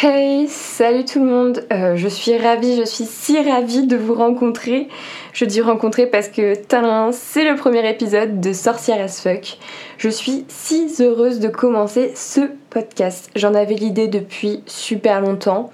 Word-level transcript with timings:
Hey, 0.00 0.46
salut 0.46 1.04
tout 1.04 1.18
le 1.18 1.28
monde, 1.28 1.66
euh, 1.72 1.96
je 1.96 2.06
suis 2.06 2.38
ravie, 2.38 2.76
je 2.76 2.84
suis 2.84 3.04
si 3.04 3.42
ravie 3.42 3.84
de 3.84 3.96
vous 3.96 4.14
rencontrer. 4.14 4.86
Je 5.32 5.44
dis 5.44 5.60
rencontrer 5.60 6.06
parce 6.06 6.28
que 6.28 6.52
c'est 7.10 7.44
le 7.44 7.56
premier 7.56 7.90
épisode 7.90 8.38
de 8.38 8.52
Sorcière 8.52 9.02
as 9.04 9.20
fuck. 9.20 9.58
Je 9.96 10.08
suis 10.08 10.44
si 10.46 10.88
heureuse 11.00 11.40
de 11.40 11.48
commencer 11.48 12.12
ce 12.14 12.42
podcast. 12.70 13.28
J'en 13.34 13.54
avais 13.54 13.74
l'idée 13.74 14.06
depuis 14.06 14.62
super 14.66 15.20
longtemps. 15.20 15.72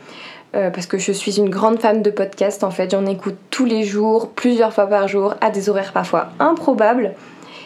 Euh, 0.55 0.71
parce 0.71 0.87
que 0.87 0.97
je 0.97 1.13
suis 1.13 1.37
une 1.37 1.51
grande 1.51 1.79
fan 1.79 2.01
de 2.01 2.11
podcast 2.11 2.65
en 2.65 2.71
fait, 2.71 2.93
j'en 2.93 3.05
écoute 3.05 3.37
tous 3.51 3.67
les 3.67 3.83
jours, 3.83 4.31
plusieurs 4.31 4.73
fois 4.73 4.87
par 4.87 5.07
jour, 5.07 5.35
à 5.43 5.51
des 5.51 5.69
horaires 5.69 5.93
parfois 5.93 6.29
improbables. 6.39 7.15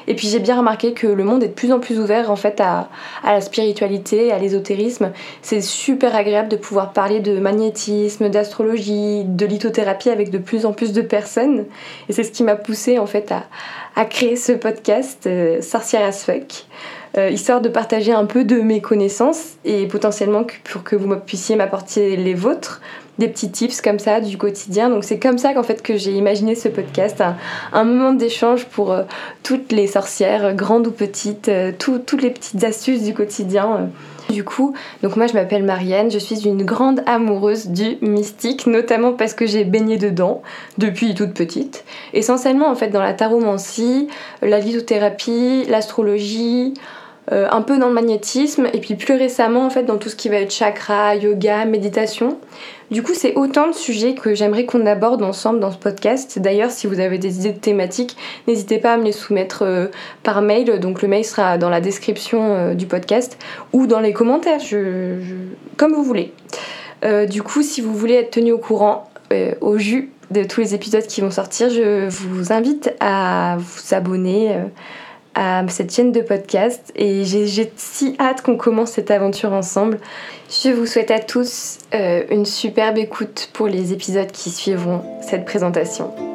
Et 0.06 0.14
puis 0.14 0.28
j'ai 0.28 0.38
bien 0.38 0.58
remarqué 0.58 0.92
que 0.92 1.06
le 1.06 1.24
monde 1.24 1.42
est 1.42 1.48
de 1.48 1.52
plus 1.52 1.72
en 1.72 1.80
plus 1.80 1.98
ouvert 1.98 2.30
en 2.30 2.36
fait 2.36 2.60
à, 2.60 2.88
la 3.24 3.40
spiritualité, 3.40 4.32
à 4.32 4.38
l'ésotérisme. 4.38 5.12
C'est 5.42 5.60
super 5.60 6.14
agréable 6.14 6.48
de 6.48 6.56
pouvoir 6.56 6.92
parler 6.92 7.20
de 7.20 7.38
magnétisme, 7.38 8.28
d'astrologie, 8.28 9.24
de 9.24 9.46
lithothérapie 9.46 10.10
avec 10.10 10.30
de 10.30 10.38
plus 10.38 10.66
en 10.66 10.72
plus 10.72 10.92
de 10.92 11.02
personnes. 11.02 11.66
Et 12.08 12.12
c'est 12.12 12.24
ce 12.24 12.32
qui 12.32 12.42
m'a 12.42 12.56
poussé 12.56 12.98
en 12.98 13.06
fait 13.06 13.32
à, 13.32 14.04
créer 14.04 14.36
ce 14.36 14.52
podcast 14.52 15.26
euh, 15.26 15.60
Sorcière 15.60 16.06
as 16.06 16.24
fuck. 16.24 16.66
Euh, 17.16 17.30
histoire 17.30 17.60
de 17.60 17.68
partager 17.68 18.12
un 18.12 18.26
peu 18.26 18.44
de 18.44 18.60
mes 18.60 18.80
connaissances 18.80 19.56
et 19.64 19.86
potentiellement 19.86 20.44
pour 20.70 20.84
que 20.84 20.94
vous 20.94 21.08
puissiez 21.16 21.56
m'apporter 21.56 22.16
les 22.16 22.34
vôtres 22.34 22.80
des 23.18 23.28
petits 23.28 23.50
tips 23.50 23.80
comme 23.80 23.98
ça 23.98 24.20
du 24.20 24.38
quotidien. 24.38 24.90
Donc 24.90 25.04
c'est 25.04 25.18
comme 25.18 25.38
ça 25.38 25.54
qu'en 25.54 25.62
fait 25.62 25.82
que 25.82 25.96
j'ai 25.96 26.12
imaginé 26.12 26.54
ce 26.54 26.68
podcast, 26.68 27.22
un, 27.72 27.84
moment 27.84 28.12
d'échange 28.12 28.66
pour 28.66 28.92
euh, 28.92 29.02
toutes 29.42 29.72
les 29.72 29.86
sorcières, 29.86 30.54
grandes 30.54 30.86
ou 30.86 30.92
petites, 30.92 31.48
euh, 31.48 31.72
toutes 31.78 32.22
les 32.22 32.30
petites 32.30 32.62
astuces 32.64 33.02
du 33.02 33.14
quotidien. 33.14 33.90
Du 34.30 34.44
coup, 34.44 34.74
donc 35.02 35.16
moi 35.16 35.26
je 35.26 35.32
m'appelle 35.32 35.62
Marianne, 35.62 36.10
je 36.10 36.18
suis 36.18 36.46
une 36.46 36.62
grande 36.62 37.02
amoureuse 37.06 37.68
du 37.68 37.96
mystique, 38.02 38.66
notamment 38.66 39.14
parce 39.14 39.32
que 39.32 39.46
j'ai 39.46 39.64
baigné 39.64 39.96
dedans 39.96 40.42
depuis 40.76 41.14
toute 41.14 41.32
petite. 41.32 41.82
Essentiellement 42.12 42.68
en 42.68 42.74
fait 42.74 42.88
dans 42.88 43.00
la 43.00 43.14
taromancie, 43.14 44.08
la 44.42 44.60
lithothérapie, 44.60 45.64
l'astrologie, 45.70 46.74
euh, 47.30 47.46
un 47.50 47.60
peu 47.60 47.78
dans 47.78 47.88
le 47.88 47.94
magnétisme 47.94 48.68
et 48.72 48.80
puis 48.80 48.94
plus 48.94 49.14
récemment 49.14 49.66
en 49.66 49.70
fait 49.70 49.82
dans 49.82 49.98
tout 49.98 50.08
ce 50.08 50.16
qui 50.16 50.28
va 50.28 50.36
être 50.36 50.52
chakra, 50.52 51.14
yoga, 51.14 51.64
méditation. 51.66 52.38
Du 52.90 53.02
coup, 53.02 53.12
c'est 53.14 53.34
autant 53.34 53.68
de 53.68 53.74
sujets 53.74 54.14
que 54.14 54.34
j'aimerais 54.34 54.64
qu'on 54.64 54.86
aborde 54.86 55.22
ensemble 55.22 55.60
dans 55.60 55.70
ce 55.70 55.76
podcast. 55.76 56.38
D'ailleurs, 56.38 56.70
si 56.70 56.86
vous 56.86 57.00
avez 57.00 57.18
des 57.18 57.40
idées 57.40 57.52
de 57.52 57.58
thématiques, 57.58 58.16
n'hésitez 58.46 58.78
pas 58.78 58.94
à 58.94 58.96
me 58.96 59.04
les 59.04 59.12
soumettre 59.12 59.62
euh, 59.62 59.88
par 60.22 60.40
mail. 60.40 60.80
Donc 60.80 61.02
le 61.02 61.08
mail 61.08 61.24
sera 61.24 61.58
dans 61.58 61.68
la 61.68 61.82
description 61.82 62.40
euh, 62.42 62.74
du 62.74 62.86
podcast 62.86 63.36
ou 63.74 63.86
dans 63.86 64.00
les 64.00 64.14
commentaires, 64.14 64.60
comme 65.76 65.92
vous 65.92 66.04
voulez. 66.04 66.32
du 67.28 67.42
coup, 67.42 67.62
si 67.62 67.82
vous 67.82 67.94
voulez 67.94 68.14
être 68.14 68.30
tenu 68.30 68.52
au 68.52 68.58
courant, 68.58 69.10
au 69.60 69.76
jus 69.76 70.10
de 70.30 70.44
tous 70.44 70.60
les 70.60 70.74
épisodes 70.74 71.06
qui 71.06 71.20
vont 71.20 71.30
sortir, 71.30 71.68
je 71.68 72.08
vous 72.08 72.52
invite 72.52 72.94
à 73.00 73.56
vous 73.58 73.94
abonner 73.94 74.56
cette 75.68 75.94
chaîne 75.94 76.12
de 76.12 76.20
podcast 76.20 76.92
et 76.96 77.24
j'ai 77.24 77.72
si 77.76 78.16
hâte 78.18 78.42
qu'on 78.42 78.56
commence 78.56 78.92
cette 78.92 79.10
aventure 79.10 79.52
ensemble. 79.52 79.98
Je 80.50 80.70
vous 80.70 80.86
souhaite 80.86 81.10
à 81.10 81.20
tous 81.20 81.78
euh, 81.94 82.24
une 82.30 82.46
superbe 82.46 82.98
écoute 82.98 83.50
pour 83.52 83.68
les 83.68 83.92
épisodes 83.92 84.30
qui 84.32 84.50
suivront 84.50 85.02
cette 85.22 85.44
présentation. 85.44 86.27